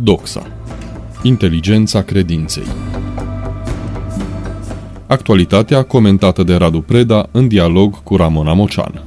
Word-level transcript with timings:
Doxa. 0.00 0.46
Inteligența 1.22 2.02
credinței. 2.02 2.66
Actualitatea 5.06 5.82
comentată 5.82 6.42
de 6.42 6.54
Radu 6.54 6.80
Preda 6.80 7.28
în 7.30 7.48
dialog 7.48 8.02
cu 8.02 8.16
Ramona 8.16 8.52
Mocean. 8.52 9.02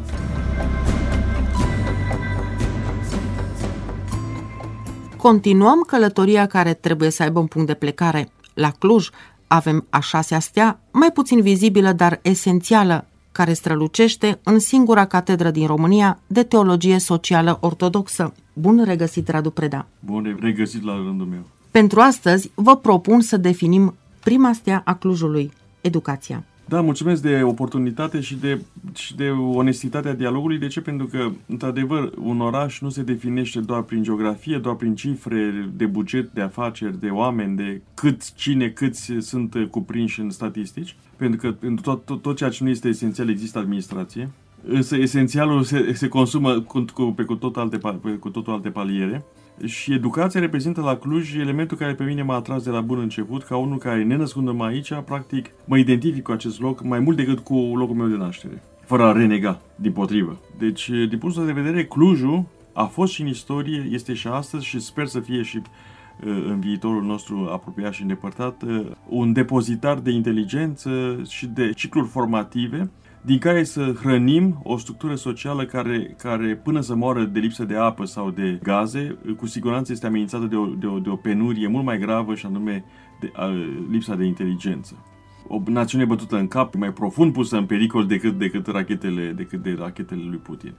Continuăm 5.18 5.84
călătoria 5.88 6.46
care 6.46 6.74
trebuie 6.74 7.10
să 7.10 7.24
aibă 7.24 7.40
un 7.40 7.46
punct 7.46 7.68
de 7.68 7.74
plecare. 7.74 8.32
La 8.54 8.70
Cluj 8.80 9.10
avem 9.48 9.86
a 9.90 10.00
șasea 10.00 10.40
stea, 10.40 10.80
mai 10.92 11.12
puțin 11.12 11.42
vizibilă, 11.42 11.92
dar 11.92 12.20
esențială, 12.22 13.06
care 13.32 13.54
strălucește 13.54 14.40
în 14.44 14.60
singura 14.60 15.06
catedră 15.06 15.52
din 15.52 15.68
România 15.68 16.20
de 16.28 16.44
teologie 16.44 17.00
socială 17.00 17.58
ortodoxă. 17.62 18.34
Bun 18.54 18.84
regăsit, 18.84 19.28
Radu 19.28 19.50
Preda! 19.50 19.88
Bun 20.00 20.38
regăsit 20.42 20.84
la 20.84 20.94
rândul 20.94 21.26
meu! 21.26 21.46
Pentru 21.72 22.00
astăzi 22.00 22.52
vă 22.54 22.76
propun 22.76 23.22
să 23.22 23.38
definim 23.38 23.96
prima 24.20 24.54
stea 24.54 24.82
a 24.86 24.94
Clujului, 24.94 25.52
educația. 25.82 26.44
Da, 26.72 26.82
mulțumesc 26.82 27.22
de 27.22 27.44
oportunitate 27.44 28.20
și 28.20 28.36
de, 28.36 28.62
și 28.94 29.16
de 29.16 29.30
onestitatea 29.30 30.14
dialogului. 30.14 30.58
De 30.58 30.68
ce? 30.68 30.82
Pentru 30.82 31.06
că, 31.06 31.32
într-adevăr, 31.48 32.12
un 32.24 32.42
oraș 32.42 32.80
nu 32.80 32.90
se 32.90 33.02
definește 33.02 33.60
doar 33.60 33.82
prin 33.82 34.04
geografie, 34.04 34.58
doar 34.58 34.76
prin 34.76 34.96
cifre 34.96 35.70
de 35.76 35.86
buget, 35.86 36.32
de 36.34 36.42
afaceri, 36.42 37.00
de 37.00 37.10
oameni, 37.10 37.56
de 37.56 37.82
cât, 37.94 38.34
cine, 38.34 38.70
câți 38.70 39.12
sunt 39.20 39.56
cuprinși 39.70 40.20
în 40.20 40.30
statistici, 40.30 40.96
pentru 41.16 41.40
că 41.40 41.52
pentru 41.52 41.84
tot, 41.84 42.06
tot, 42.06 42.22
tot 42.22 42.36
ceea 42.36 42.50
ce 42.50 42.64
nu 42.64 42.70
este 42.70 42.88
esențial 42.88 43.30
există 43.30 43.60
administrație. 43.60 44.30
Însă 44.64 44.96
esențialul 44.98 45.64
se, 45.64 45.94
se 45.94 46.08
consumă 46.08 46.60
cu, 46.60 46.86
cu, 46.94 47.04
pe, 47.04 47.24
cu, 47.24 47.36
tot 47.36 47.58
alte, 47.58 47.78
pe, 47.78 48.10
cu 48.10 48.30
totul 48.30 48.54
alte 48.54 48.70
paliere. 48.70 49.24
Și 49.66 49.94
educația 49.94 50.40
reprezintă 50.40 50.82
la 50.82 50.96
Cluj 50.96 51.36
elementul 51.36 51.78
care 51.78 51.94
pe 51.94 52.04
mine 52.04 52.22
m-a 52.22 52.36
atras 52.36 52.64
de 52.64 52.70
la 52.70 52.82
bun 52.82 53.00
început, 53.00 53.44
ca 53.44 53.58
unul 53.58 53.78
care, 53.78 54.04
nenăscându-mă 54.04 54.66
aici, 54.66 54.94
practic 55.06 55.50
mă 55.66 55.78
identific 55.78 56.24
cu 56.24 56.32
acest 56.32 56.62
loc 56.62 56.84
mai 56.84 57.00
mult 57.00 57.18
decât 57.18 57.40
cu 57.40 57.54
locul 57.54 57.96
meu 57.96 58.08
de 58.08 58.16
naștere, 58.16 58.64
fără 58.86 59.04
a 59.04 59.12
renega, 59.12 59.62
din 59.76 59.92
potrivă. 59.92 60.40
Deci, 60.58 60.90
din 60.90 61.18
punctul 61.18 61.46
de 61.46 61.52
vedere, 61.52 61.86
Clujul 61.86 62.46
a 62.74 62.84
fost 62.84 63.14
și 63.14 63.22
în 63.22 63.28
istorie, 63.28 63.88
este 63.92 64.14
și 64.14 64.28
astăzi 64.28 64.66
și 64.66 64.80
sper 64.80 65.06
să 65.06 65.20
fie 65.20 65.42
și 65.42 65.58
uh, 65.58 66.46
în 66.48 66.60
viitorul 66.60 67.04
nostru 67.04 67.50
apropiat 67.52 67.94
și 67.94 68.02
îndepărtat, 68.02 68.62
uh, 68.62 68.86
un 69.10 69.34
depozitar 69.34 70.00
de 70.00 70.12
inteligență 70.12 71.22
și 71.30 71.48
de 71.48 71.72
cicluri 71.72 72.08
formative 72.08 72.92
din 73.22 73.38
care 73.38 73.64
să 73.64 73.94
hrănim 74.02 74.62
o 74.64 74.78
structură 74.78 75.16
socială 75.16 75.66
care, 75.66 76.16
care 76.18 76.56
până 76.56 76.82
să 76.82 76.96
moară 76.96 77.24
de 77.24 77.40
lipsă 77.40 77.64
de 77.64 77.76
apă 77.76 78.06
sau 78.06 78.30
de 78.30 78.60
gaze, 78.64 79.18
cu 79.38 79.48
siguranță 79.48 79.92
este 79.92 80.06
amenințată 80.06 80.46
de 80.46 80.56
o, 80.56 80.66
de 80.66 80.86
o, 80.86 81.00
de 81.00 81.10
o 81.10 81.16
penurie 81.16 81.68
mult 81.68 81.86
mai 81.86 82.00
gravă 82.00 82.36
și 82.36 82.46
anume 82.46 82.84
de, 83.20 83.32
a, 83.34 83.50
lipsa 83.90 84.16
de 84.16 84.26
inteligență. 84.26 85.06
O 85.48 85.62
națiune 85.66 86.06
bătută 86.06 86.38
în 86.38 86.48
cap, 86.48 86.76
mai 86.76 86.94
profund 86.94 87.34
pusă 87.34 87.58
în 87.58 87.66
pericol 87.66 88.06
decât, 88.06 88.38
decât, 88.38 88.68
rachetele, 88.68 89.32
decât 89.32 89.64
de 89.64 89.76
rachetele 89.80 90.22
lui 90.30 90.38
Putin. 90.38 90.74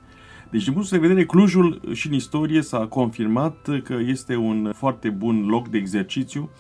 Deci, 0.50 0.64
din 0.64 0.72
punctul 0.72 0.98
de 0.98 1.06
vedere, 1.06 1.26
Clujul 1.26 1.80
și 1.92 2.06
în 2.06 2.12
istorie 2.12 2.62
s-a 2.62 2.86
confirmat 2.86 3.68
că 3.84 3.96
este 4.06 4.36
un 4.36 4.72
foarte 4.74 5.08
bun 5.10 5.46
loc 5.46 5.68
de 5.68 5.78
exercițiu 5.78 6.50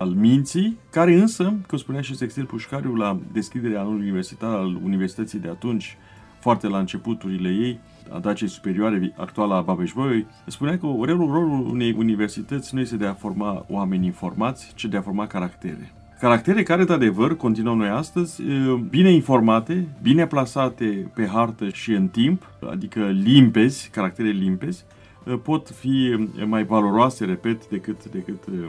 al 0.00 0.08
minții, 0.08 0.78
care 0.90 1.14
însă, 1.14 1.54
cum 1.68 1.78
spunea 1.78 2.00
și 2.00 2.16
Sextil 2.16 2.44
Pușcariu 2.44 2.94
la 2.94 3.18
deschiderea 3.32 3.80
anului 3.80 4.00
universitar 4.00 4.50
al 4.50 4.78
universității 4.84 5.38
de 5.38 5.48
atunci, 5.48 5.96
foarte 6.38 6.68
la 6.68 6.78
începuturile 6.78 7.48
ei, 7.48 7.80
a 8.12 8.18
Daciei 8.18 8.48
Superioare, 8.48 9.14
actuala 9.16 9.56
a 9.56 9.60
babeș 9.60 9.92
spunea 10.46 10.78
că 10.78 10.86
rolul, 10.86 11.30
rolul 11.32 11.66
unei 11.70 11.94
universități 11.98 12.74
nu 12.74 12.80
este 12.80 12.96
de 12.96 13.06
a 13.06 13.14
forma 13.14 13.64
oameni 13.68 14.06
informați, 14.06 14.72
ci 14.74 14.84
de 14.84 14.96
a 14.96 15.02
forma 15.02 15.26
caractere. 15.26 15.92
Caractere 16.20 16.62
care, 16.62 16.84
de 16.84 16.92
adevăr, 16.92 17.36
continuăm 17.36 17.76
noi 17.76 17.88
astăzi, 17.88 18.42
bine 18.88 19.10
informate, 19.10 19.88
bine 20.02 20.26
plasate 20.26 21.10
pe 21.14 21.26
hartă 21.26 21.68
și 21.68 21.92
în 21.92 22.08
timp, 22.08 22.50
adică 22.70 23.06
limpezi, 23.06 23.90
caractere 23.92 24.28
limpezi, 24.28 24.84
pot 25.42 25.68
fi 25.68 26.26
mai 26.46 26.64
valoroase, 26.64 27.24
repet, 27.24 27.68
decât, 27.68 28.04
decât 28.10 28.44
Uh, 28.46 28.66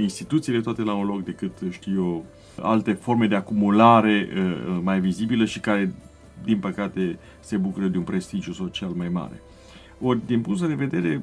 instituțiile 0.00 0.60
toate 0.60 0.82
la 0.82 0.94
un 0.94 1.06
loc 1.06 1.24
decât, 1.24 1.52
știu 1.70 1.94
eu, 1.94 2.24
alte 2.62 2.92
forme 2.92 3.26
de 3.26 3.34
acumulare 3.34 4.28
uh, 4.34 4.42
uh, 4.42 4.80
mai 4.82 5.00
vizibile 5.00 5.44
și 5.44 5.60
care, 5.60 5.94
din 6.44 6.58
păcate, 6.58 7.18
se 7.40 7.56
bucură 7.56 7.86
de 7.86 7.98
un 7.98 8.04
prestigiu 8.04 8.52
social 8.52 8.90
mai 8.96 9.08
mare. 9.08 9.42
Ori, 10.00 10.20
din 10.26 10.40
punctul 10.40 10.68
de 10.68 10.74
vedere, 10.74 11.22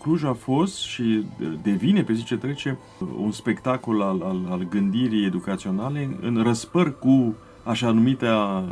Cluj 0.00 0.24
a 0.24 0.32
fost 0.32 0.78
și 0.78 1.24
devine, 1.62 2.02
pe 2.02 2.12
zi 2.12 2.24
ce 2.24 2.36
trece, 2.36 2.78
un 3.16 3.30
spectacol 3.30 4.02
al, 4.02 4.22
al, 4.22 4.40
al 4.48 4.66
gândirii 4.70 5.26
educaționale 5.26 6.16
în 6.20 6.42
răspăr 6.42 6.98
cu 6.98 7.36
așa 7.64 7.90
numită 7.90 8.64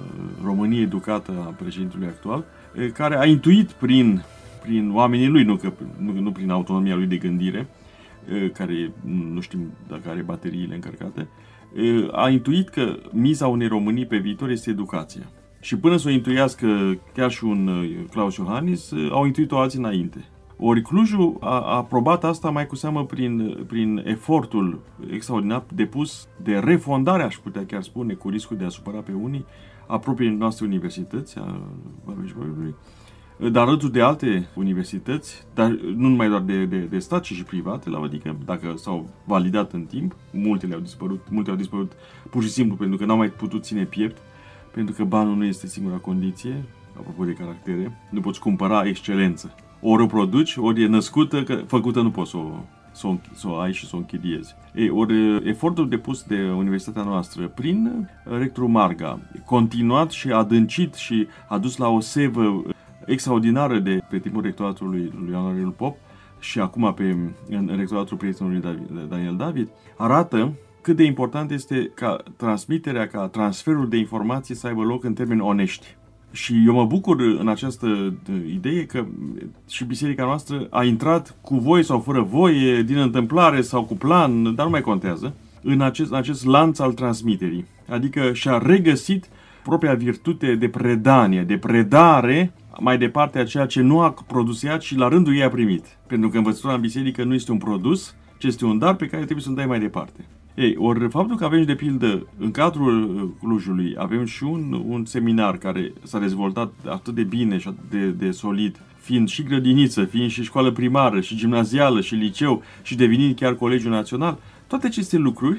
Românie 0.45 0.81
educată 0.81 1.33
a 1.39 1.55
președintelui 1.59 2.07
actual, 2.07 2.45
care 2.93 3.19
a 3.19 3.25
intuit 3.25 3.71
prin, 3.71 4.23
prin 4.63 4.91
oamenii 4.95 5.29
lui, 5.29 5.45
nu, 5.45 5.57
că, 5.57 5.73
nu, 5.97 6.21
nu 6.21 6.33
prin 6.33 6.51
autonomia 6.51 6.95
lui 6.95 7.07
de 7.07 7.17
gândire, 7.17 7.67
care 8.53 8.93
nu 9.33 9.41
știm 9.41 9.61
dacă 9.89 10.09
are 10.09 10.23
bateriile 10.23 10.75
încărcate, 10.75 11.29
a 12.11 12.29
intuit 12.29 12.69
că 12.69 12.97
miza 13.13 13.47
unei 13.49 13.67
Românii 13.67 14.07
pe 14.07 14.17
viitor 14.17 14.51
este 14.51 14.71
educația. 14.71 15.31
Și 15.61 15.79
până 15.79 15.97
să 15.97 16.09
o 16.09 16.11
intuiască 16.11 16.99
chiar 17.15 17.31
și 17.31 17.45
un 17.45 17.87
Claus 18.11 18.37
Iohannis, 18.37 18.93
au 19.11 19.25
intuit-o 19.25 19.59
alții 19.59 19.79
înainte. 19.79 20.25
Ori 20.57 20.83
Clujul 20.83 21.37
a, 21.41 21.61
a 21.61 21.77
aprobat 21.77 22.25
asta 22.25 22.51
mai 22.51 22.67
cu 22.67 22.75
seamă 22.75 23.05
prin, 23.05 23.65
prin 23.67 24.03
efortul 24.05 24.81
extraordinar 25.11 25.65
depus 25.75 26.29
de 26.43 26.59
refondare, 26.59 27.23
aș 27.23 27.37
putea 27.37 27.67
chiar 27.67 27.83
spune, 27.83 28.15
cu 28.15 28.29
riscul 28.29 28.57
de 28.57 28.65
a 28.65 28.69
supăra 28.69 28.99
pe 28.99 29.13
unii, 29.13 29.45
a 29.87 29.99
propriei 29.99 30.35
noastre 30.35 30.67
universități, 30.67 31.39
a 31.39 31.61
babeș 32.05 32.31
dar 33.49 33.67
alături 33.67 33.93
de 33.93 34.03
alte 34.03 34.49
universități, 34.55 35.45
dar 35.55 35.69
nu 35.97 36.09
numai 36.09 36.29
doar 36.29 36.41
de, 36.41 36.65
de, 36.65 36.79
de 36.79 36.99
stat, 36.99 37.23
ci 37.23 37.33
și 37.33 37.45
private, 37.45 37.91
la 37.91 37.99
adică 37.99 38.37
dacă 38.45 38.75
s-au 38.77 39.09
validat 39.25 39.73
în 39.73 39.85
timp, 39.85 40.17
multele 40.31 40.75
au 40.75 40.81
dispărut, 40.81 41.21
multe 41.31 41.51
au 41.51 41.57
dispărut 41.57 41.93
pur 42.31 42.43
și 42.43 42.49
simplu 42.49 42.77
pentru 42.77 42.99
că 42.99 43.05
n-au 43.05 43.17
mai 43.17 43.29
putut 43.29 43.65
ține 43.65 43.85
piept, 43.85 44.17
pentru 44.71 44.95
că 44.95 45.05
banul 45.05 45.37
nu 45.37 45.45
este 45.45 45.67
singura 45.67 45.97
condiție, 45.97 46.65
apropo 46.99 47.25
de 47.25 47.33
caractere, 47.33 47.99
nu 48.11 48.21
poți 48.21 48.41
cumpăra 48.41 48.87
excelență. 48.87 49.55
Ori 49.81 50.03
o 50.03 50.07
produci, 50.07 50.57
ori 50.57 50.83
e 50.83 50.87
născută, 50.87 51.43
că 51.43 51.55
făcută 51.67 52.01
nu 52.01 52.11
poți 52.11 52.31
să 52.31 52.37
o, 52.37 52.51
să 52.93 53.07
o, 53.07 53.17
să 53.35 53.49
o 53.49 53.57
ai 53.57 53.73
și 53.73 53.87
să 53.87 53.97
o 53.97 53.99
închiriezi. 53.99 54.55
Ei, 54.75 54.91
ori 54.91 55.49
efortul 55.49 55.89
depus 55.89 56.23
de 56.23 56.51
universitatea 56.57 57.03
noastră 57.03 57.47
prin 57.47 58.09
rectorul 58.25 58.69
Marga, 58.69 59.19
continuat 59.45 60.11
și 60.11 60.31
adâncit 60.31 60.95
și 60.95 61.27
adus 61.49 61.77
la 61.77 61.89
o 61.89 62.01
sevă 62.01 62.63
extraordinară 63.07 63.79
de 63.79 64.01
pe 64.11 64.19
timpul 64.19 64.43
rectoratului 64.43 65.13
lui 65.21 65.31
Ioan 65.31 65.45
Aurel 65.45 65.71
Pop 65.71 65.97
și 66.39 66.61
acum 66.61 66.95
pe, 66.95 67.17
în 67.49 67.73
rectoratul 67.77 68.17
prietenului 68.17 68.63
Daniel 69.09 69.37
David, 69.37 69.69
arată 69.97 70.53
cât 70.81 70.97
de 70.97 71.05
important 71.05 71.51
este 71.51 71.91
ca 71.95 72.23
transmiterea, 72.37 73.07
ca 73.07 73.27
transferul 73.27 73.89
de 73.89 73.97
informații 73.97 74.55
să 74.55 74.67
aibă 74.67 74.83
loc 74.83 75.05
în 75.05 75.13
termeni 75.13 75.41
onești. 75.41 75.97
Și 76.33 76.63
eu 76.67 76.75
mă 76.75 76.85
bucur 76.85 77.21
în 77.21 77.49
această 77.49 78.15
idee 78.47 78.87
că 78.87 79.07
și 79.69 79.85
biserica 79.85 80.25
noastră 80.25 80.67
a 80.71 80.85
intrat 80.85 81.37
cu 81.41 81.57
voie 81.57 81.83
sau 81.83 82.01
fără 82.01 82.23
voie, 82.23 82.83
din 82.83 82.97
întâmplare 82.97 83.61
sau 83.61 83.85
cu 83.85 83.95
plan, 83.95 84.55
dar 84.55 84.65
nu 84.65 84.71
mai 84.71 84.81
contează, 84.81 85.35
în 85.63 85.81
acest, 85.81 86.11
în 86.11 86.17
acest 86.17 86.45
lanț 86.45 86.79
al 86.79 86.93
transmiterii. 86.93 87.67
Adică 87.89 88.33
și-a 88.33 88.59
regăsit 88.59 89.29
propria 89.63 89.95
virtute 89.95 90.55
de 90.55 90.69
predanie, 90.69 91.43
de 91.43 91.59
predare 91.59 92.53
mai 92.81 92.99
departe 92.99 93.39
a 93.39 93.45
ceea 93.45 93.67
ce 93.67 93.81
nu 93.81 94.01
a 94.01 94.15
produs 94.27 94.63
ea, 94.63 94.77
ci 94.77 94.97
la 94.97 95.09
rândul 95.09 95.37
ei 95.37 95.43
a 95.43 95.49
primit. 95.49 95.87
Pentru 96.07 96.29
că 96.29 96.37
învățătura 96.37 96.75
în 96.75 96.81
biserică 96.81 97.25
nu 97.25 97.35
este 97.35 97.53
un 97.53 97.59
produs, 97.59 98.15
ci 98.39 98.45
este 98.45 98.65
un 98.65 98.79
dar 98.79 98.95
pe 98.95 99.07
care 99.07 99.23
trebuie 99.23 99.45
să-l 99.45 99.55
dai 99.55 99.67
mai 99.67 99.81
departe. 99.81 100.27
Ei, 100.55 100.75
ori 100.79 101.09
faptul 101.09 101.37
că 101.37 101.45
avem, 101.45 101.63
de 101.63 101.75
pildă, 101.75 102.27
în 102.39 102.51
cadrul 102.51 103.15
uh, 103.15 103.29
Clujului, 103.41 103.95
avem 103.99 104.25
și 104.25 104.45
un, 104.45 104.83
un 104.87 105.05
seminar 105.05 105.59
care 105.59 105.93
s-a 106.03 106.19
dezvoltat 106.19 106.73
atât 106.87 107.15
de 107.15 107.23
bine 107.23 107.59
și 107.59 107.69
atât 107.69 107.91
de, 107.91 108.07
de 108.07 108.31
solid, 108.31 108.81
fiind 109.01 109.29
și 109.29 109.43
grădiniță, 109.43 110.05
fiind 110.05 110.31
și 110.31 110.43
școală 110.43 110.71
primară, 110.71 111.21
și 111.21 111.37
gimnazială, 111.37 112.01
și 112.01 112.15
liceu, 112.15 112.63
și 112.83 112.95
devenind 112.95 113.35
chiar 113.35 113.55
Colegiul 113.55 113.91
Național, 113.91 114.39
toate 114.67 114.87
aceste 114.87 115.17
lucruri 115.17 115.59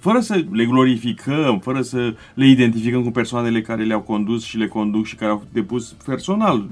fără 0.00 0.20
să 0.20 0.44
le 0.50 0.64
glorificăm, 0.64 1.58
fără 1.58 1.80
să 1.80 2.14
le 2.34 2.46
identificăm 2.46 3.02
cu 3.02 3.10
persoanele 3.10 3.60
care 3.60 3.82
le-au 3.82 4.00
condus 4.00 4.44
și 4.44 4.56
le 4.56 4.66
conduc 4.66 5.06
și 5.06 5.14
care 5.14 5.30
au 5.30 5.44
depus 5.52 5.94
personal 6.04 6.68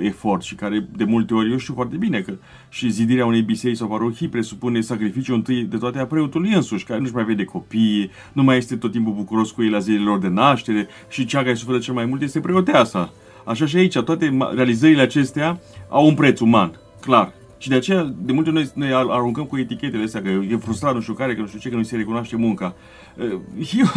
efort 0.00 0.42
și 0.42 0.54
care 0.54 0.88
de 0.96 1.04
multe 1.04 1.34
ori 1.34 1.50
eu 1.50 1.56
știu 1.56 1.74
foarte 1.74 1.96
bine 1.96 2.20
că 2.20 2.32
și 2.68 2.90
zidirea 2.90 3.26
unei 3.26 3.42
biserici 3.42 3.76
sau 3.76 3.88
parohii 3.88 4.28
presupune 4.28 4.80
sacrificiul 4.80 5.34
întâi 5.34 5.62
de 5.62 5.76
toate 5.76 5.98
a 5.98 6.06
preotului 6.06 6.52
însuși, 6.52 6.84
care 6.84 7.00
nu-și 7.00 7.14
mai 7.14 7.24
vede 7.24 7.44
copii, 7.44 8.10
nu 8.32 8.42
mai 8.42 8.56
este 8.56 8.76
tot 8.76 8.92
timpul 8.92 9.12
bucuros 9.12 9.50
cu 9.50 9.62
ei 9.62 9.70
la 9.70 9.78
zilele 9.78 10.04
lor 10.04 10.18
de 10.18 10.28
naștere 10.28 10.88
și 11.08 11.24
cea 11.24 11.42
care 11.42 11.54
suferă 11.54 11.78
cel 11.78 11.94
mai 11.94 12.04
mult 12.04 12.22
este 12.22 12.40
preoteasa. 12.40 13.12
Așa 13.44 13.66
și 13.66 13.76
aici, 13.76 13.98
toate 13.98 14.36
realizările 14.54 15.02
acestea 15.02 15.60
au 15.88 16.06
un 16.06 16.14
preț 16.14 16.40
uman, 16.40 16.80
clar. 17.00 17.32
Și 17.62 17.68
de 17.68 17.74
aceea, 17.74 18.14
de 18.18 18.32
multe 18.32 18.50
ori, 18.50 18.58
noi, 18.58 18.88
noi 18.90 19.06
aruncăm 19.10 19.44
cu 19.44 19.58
etichetele 19.58 20.02
astea, 20.02 20.22
că 20.22 20.28
e 20.28 20.56
frustrat 20.56 20.94
nu 20.94 21.00
știu 21.00 21.14
care, 21.14 21.34
că 21.34 21.40
nu 21.40 21.46
știu 21.46 21.58
ce, 21.58 21.68
că 21.68 21.76
nu 21.76 21.82
se 21.82 21.96
recunoaște 21.96 22.36
munca. 22.36 22.74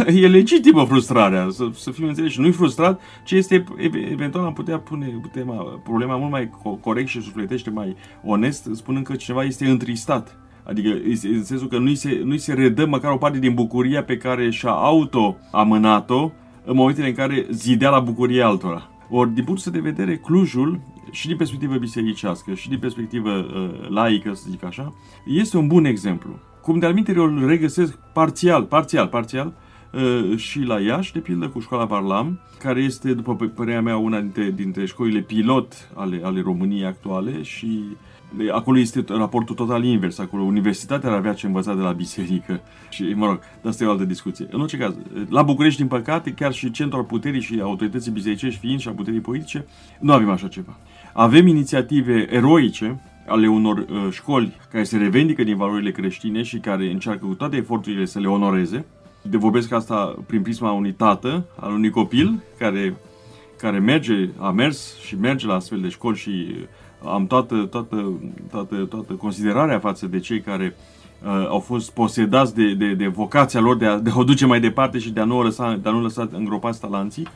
E, 0.08 0.20
e 0.22 0.28
legitimă 0.28 0.86
frustrarea, 0.86 1.48
să, 1.52 1.68
să 1.74 1.92
fim 1.92 2.08
înțeleși. 2.08 2.40
Nu-i 2.40 2.52
frustrat, 2.52 3.02
ce 3.24 3.36
este, 3.36 3.64
eventual 4.12 4.46
am 4.46 4.54
putea 4.54 4.80
pune 4.80 5.22
tema, 5.32 5.54
problema 5.84 6.16
mult 6.16 6.32
mai 6.32 6.50
corect 6.82 7.08
și 7.08 7.22
sufletește, 7.22 7.70
mai 7.70 7.96
onest, 8.24 8.70
spunând 8.74 9.06
că 9.06 9.16
cineva 9.16 9.44
este 9.44 9.66
întristat. 9.66 10.38
Adică 10.64 10.90
în 11.24 11.44
sensul 11.44 11.68
că 11.68 11.78
nu-i 11.78 11.96
se, 11.96 12.22
nu 12.24 12.38
se 12.38 12.54
redă 12.54 12.86
măcar 12.86 13.12
o 13.12 13.18
parte 13.18 13.40
din 13.40 13.54
bucuria 13.54 14.04
pe 14.04 14.18
care 14.18 14.50
și-a 14.50 14.72
auto-amânat-o 14.72 16.32
în 16.66 16.76
momentele 16.76 17.08
în 17.08 17.14
care 17.14 17.46
zidea 17.52 17.90
la 17.90 18.00
bucurie 18.00 18.44
altora. 18.44 18.90
Ori, 19.10 19.34
din 19.34 19.44
punctul 19.44 19.72
de 19.72 19.80
vedere, 19.80 20.18
Clujul, 20.18 20.80
și 21.12 21.28
din 21.28 21.38
perspectivă 21.38 21.76
bisericească, 21.78 22.54
și 22.54 22.70
din 22.70 22.80
perspectivă 22.80 23.32
uh, 23.32 23.90
laică, 23.90 24.34
să 24.34 24.46
zic 24.50 24.64
așa, 24.64 24.94
este 25.26 25.58
un 25.58 25.68
bun 25.68 25.86
exemplu. 25.86 26.40
Cum 26.62 26.80
de-al 26.80 27.08
eu 27.16 27.24
îl 27.24 27.48
regăsesc 27.48 27.98
parțial, 28.14 28.64
parțial, 28.64 29.08
parțial, 29.08 29.54
uh, 29.94 30.38
și 30.38 30.60
la 30.60 30.80
Iași, 30.80 31.14
de 31.14 31.20
pildă, 31.20 31.48
cu 31.48 31.60
școala 31.60 31.86
Varlam, 31.86 32.40
care 32.60 32.82
este, 32.82 33.14
după 33.14 33.36
părerea 33.36 33.82
mea, 33.82 33.98
una 33.98 34.20
dintre, 34.20 34.52
dintre 34.52 34.86
școlile 34.86 35.20
pilot 35.20 35.92
ale, 35.94 36.22
ale 36.24 36.42
României 36.42 36.86
actuale 36.86 37.42
și 37.42 37.84
Acolo 38.52 38.80
este 38.80 39.04
raportul 39.08 39.56
total 39.56 39.84
invers. 39.84 40.20
Acolo 40.20 40.44
universitatea 40.44 41.10
ar 41.10 41.16
avea 41.16 41.34
ce 41.34 41.46
învăța 41.46 41.74
de 41.74 41.82
la 41.82 41.92
biserică. 41.92 42.62
Și, 42.90 43.14
mă 43.16 43.26
rog, 43.26 43.40
dar 43.40 43.72
asta 43.72 43.84
e 43.84 43.88
o 43.88 43.92
altă 43.92 44.06
discuție. 44.06 44.48
În 44.52 44.62
orice 44.62 44.78
caz, 44.78 44.96
la 45.30 45.42
București, 45.42 45.80
din 45.80 45.88
păcate, 45.88 46.32
chiar 46.32 46.54
și 46.54 46.72
centrul 46.72 47.00
al 47.00 47.06
puterii 47.06 47.42
și 47.42 47.60
autorității 47.62 48.12
bisericești 48.12 48.60
fiind 48.60 48.80
și 48.80 48.88
a 48.88 48.92
puterii 48.92 49.20
politice, 49.20 49.66
nu 50.00 50.14
avem 50.14 50.30
așa 50.30 50.48
ceva. 50.48 50.78
Avem 51.14 51.48
inițiative 51.48 52.28
eroice 52.30 53.00
ale 53.28 53.48
unor 53.48 53.78
uh, 53.78 54.08
școli 54.12 54.56
care 54.72 54.84
se 54.84 54.98
revendică 54.98 55.44
din 55.44 55.56
valorile 55.56 55.92
creștine 55.92 56.42
și 56.42 56.58
care 56.58 56.92
încearcă 56.92 57.26
cu 57.26 57.34
toate 57.34 57.56
eforturile 57.56 58.06
să 58.06 58.20
le 58.20 58.28
onoreze. 58.28 58.86
De 59.22 59.38
vorbesc 59.38 59.72
asta 59.72 60.16
prin 60.28 60.42
prisma 60.42 60.72
unui 60.72 60.94
tată, 60.94 61.46
al 61.60 61.74
unui 61.74 61.90
copil, 61.90 62.44
care, 62.58 62.96
care 63.58 63.80
merge, 63.80 64.30
a 64.38 64.52
mers 64.52 65.00
și 65.00 65.18
merge 65.20 65.48
la 65.48 65.54
astfel 65.54 65.80
de 65.82 65.90
școli 65.90 66.18
și 66.18 66.56
am 67.14 67.28
toată, 67.28 67.56
toată, 67.56 68.12
toată, 68.52 68.76
toată 68.76 69.14
considerarea 69.14 69.80
față 69.80 70.08
de 70.08 70.20
cei 70.20 70.42
care 70.42 70.76
uh, 71.24 71.48
au 71.48 71.60
fost 71.60 71.92
posedați 71.92 72.56
de, 72.56 72.74
de, 72.74 72.94
de 72.94 73.08
vocația 73.08 73.60
lor 73.60 73.78
de 73.78 73.86
a, 73.86 73.98
de 73.98 74.10
a 74.10 74.18
o 74.18 74.24
duce 74.24 74.46
mai 74.46 74.60
departe 74.60 74.98
și 75.00 75.12
de 75.12 75.20
a 75.20 75.24
nu, 75.24 75.42
lăsa, 75.42 75.76
de 75.82 75.90
a 75.90 75.92
nu 75.92 76.02
lăsa 76.02 76.30
îngropați 76.32 76.80
talanții. 76.80 77.28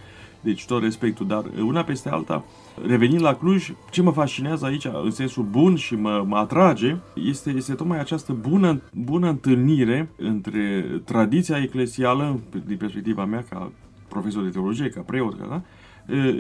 Deci 0.42 0.66
tot 0.66 0.81
respectul, 0.81 1.27
dar 1.27 1.44
una 1.62 1.83
peste 1.83 2.10
alta, 2.10 2.44
revenind 2.88 3.21
la 3.21 3.36
Cluj, 3.36 3.71
ce 3.92 4.01
mă 4.01 4.12
fascinează 4.12 4.66
aici, 4.66 4.88
în 5.04 5.12
sensul 5.12 5.44
bun 5.44 5.75
și 5.75 5.95
mă, 5.95 6.24
mă 6.27 6.38
atrage, 6.38 6.95
este, 7.13 7.50
este 7.50 7.74
tocmai 7.74 8.00
această 8.00 8.33
bună, 8.33 8.81
bună 8.94 9.30
întâlnire 9.30 10.10
între 10.18 10.86
tradiția 11.06 11.57
eclesială, 11.57 12.39
din 12.66 12.77
perspectiva 12.77 13.25
mea 13.25 13.45
ca 13.50 13.71
profesor 14.07 14.44
de 14.44 14.50
teologie, 14.50 14.89
ca 14.89 15.01
preot, 15.01 15.39
ca, 15.39 15.45
da? 15.50 15.62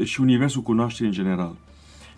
și 0.03 0.21
universul 0.21 0.61
cunoașterii 0.61 1.07
în 1.07 1.23
general. 1.23 1.55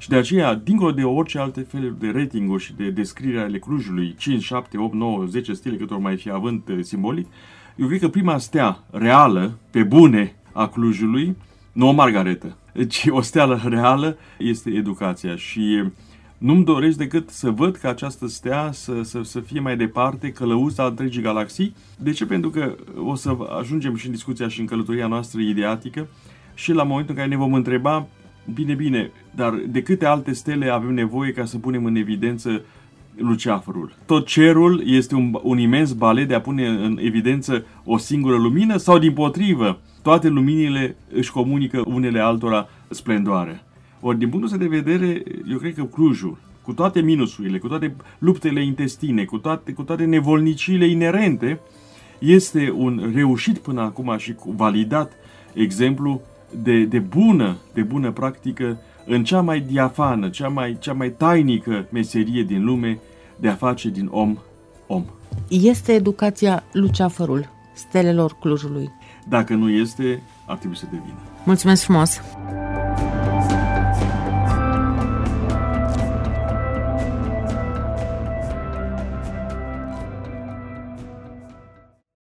Și 0.02 0.10
de 0.10 0.16
aceea, 0.16 0.56
dincolo 0.56 0.92
de 0.92 1.04
orice 1.04 1.40
alte 1.40 1.62
feluri 1.62 2.00
de 2.00 2.12
ratinguri 2.16 2.64
și 2.64 2.74
de 2.74 2.90
descriere 2.90 3.40
ale 3.40 3.60
Clujului, 3.60 4.16
5, 4.18 4.44
7, 4.44 4.78
8, 4.78 4.94
9, 4.94 5.26
10 5.26 5.54
stile 5.54 5.76
cât 5.76 5.92
ori 5.92 6.02
mai 6.02 6.18
fi 6.18 6.30
având 6.30 6.62
eh, 6.70 6.78
simbolic, 6.82 7.28
eu 7.76 7.88
cred 7.88 8.00
că 8.00 8.10
prima 8.10 8.38
stea 8.38 8.84
reală, 8.92 9.58
pe 9.72 9.84
bune, 9.84 10.36
a 10.52 10.68
Clujului, 10.68 11.36
nu 11.72 11.88
o 11.88 11.92
margaretă, 11.92 12.58
ci 12.88 13.08
o 13.10 13.22
steală 13.22 13.62
reală 13.66 14.18
este 14.38 14.70
educația 14.70 15.36
și 15.36 15.84
nu-mi 16.38 16.66
doresc 16.66 16.98
decât 16.98 17.30
să 17.30 17.50
văd 17.50 17.76
că 17.76 17.88
această 17.88 18.28
stea 18.28 18.70
să, 18.72 19.02
să, 19.04 19.22
să 19.24 19.40
fie 19.40 19.60
mai 19.60 19.78
departe 19.78 20.32
călăuza 20.32 20.86
întregii 20.86 21.22
galaxii. 21.22 21.76
De 22.00 22.12
ce? 22.12 22.26
Pentru 22.26 22.50
că 22.50 22.76
o 22.98 23.16
să 23.16 23.38
ajungem 23.60 23.96
și 23.96 24.06
în 24.06 24.12
discuția 24.12 24.48
și 24.48 24.60
în 24.60 24.66
călătoria 24.66 25.08
noastră 25.08 25.42
ideatică 25.42 26.08
și 26.54 26.72
la 26.72 26.84
momentul 26.84 27.14
în 27.14 27.20
care 27.20 27.30
ne 27.30 27.38
vom 27.38 27.54
întreba 27.54 28.08
Bine, 28.54 28.74
bine, 28.74 29.12
dar 29.36 29.62
de 29.68 29.82
câte 29.82 30.06
alte 30.06 30.34
stele 30.34 30.70
avem 30.70 30.94
nevoie 30.94 31.32
ca 31.32 31.46
să 31.46 31.58
punem 31.58 31.86
în 31.86 31.96
evidență 31.96 32.62
luceafărul? 33.16 33.94
Tot 34.06 34.26
cerul 34.26 34.84
este 34.86 35.16
un, 35.16 35.40
un 35.44 35.58
imens 35.58 35.94
balet 35.94 36.28
de 36.28 36.34
a 36.34 36.42
pune 36.42 36.68
în 36.68 36.98
evidență 37.02 37.66
o 37.84 37.98
singură 37.98 38.38
lumină 38.38 38.78
sau 38.78 38.98
din 38.98 39.14
potrivă, 39.14 39.80
toate 40.02 40.28
luminile 40.28 40.96
își 41.14 41.32
comunică 41.32 41.84
unele 41.86 42.20
altora 42.20 42.70
splendoare? 42.90 43.64
Ori 44.00 44.18
din 44.18 44.30
punctul 44.30 44.58
de 44.58 44.68
vedere, 44.68 45.24
eu 45.50 45.58
cred 45.58 45.74
că 45.74 45.84
Clujul, 45.84 46.38
cu 46.62 46.74
toate 46.74 47.02
minusurile, 47.02 47.58
cu 47.58 47.68
toate 47.68 47.96
luptele 48.20 48.64
intestine, 48.64 49.26
cu 49.26 49.38
toate, 49.38 49.74
cu 49.74 49.84
toate 49.84 50.06
nevolnicile 50.06 50.86
inerente, 50.86 51.60
este 52.20 52.74
un 52.76 53.12
reușit 53.14 53.58
până 53.58 53.82
acum 53.82 54.16
și 54.18 54.36
validat 54.46 55.12
exemplu 55.54 56.22
de, 56.64 56.84
de 56.84 57.00
bună, 57.00 57.58
de 57.74 57.82
bună 57.82 58.12
practică 58.12 58.78
în 59.06 59.24
cea 59.24 59.42
mai 59.42 59.60
diafană, 59.60 60.30
cea 60.30 60.48
mai, 60.48 60.78
cea 60.80 60.94
mai 60.94 61.10
tainică 61.10 61.86
meserie 61.92 62.44
din 62.44 62.64
lume 62.64 63.00
de 63.36 63.48
a 63.48 63.56
face 63.56 63.90
din 63.90 64.08
om 64.12 64.38
om. 64.88 65.06
Este 65.48 65.94
educația 65.94 66.64
luceafărul 66.72 67.50
stelelor 67.74 68.38
Clujului. 68.40 68.92
Dacă 69.30 69.54
nu 69.54 69.70
este, 69.70 70.24
ar 70.48 70.58
trebui 70.58 70.78
să 70.78 70.86
devină. 70.92 71.20
Mulțumesc 71.46 71.84
frumos! 71.84 72.22